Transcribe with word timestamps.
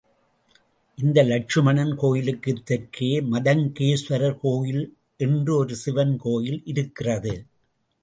இந்த 0.97 1.23
லட்சுமணன் 1.23 1.95
கோயிலுக்குத் 1.95 2.65
தெற்கே 2.65 3.11
மதங்கேஸ்வரர் 3.31 4.39
கோயில் 4.41 4.83
என்று 5.17 5.55
ஒரு 5.55 5.75
சிவன் 5.75 6.17
கோயில் 6.17 6.61
இருக்கிறது. 6.65 7.35